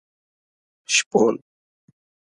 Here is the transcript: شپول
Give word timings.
شپول 0.93 1.35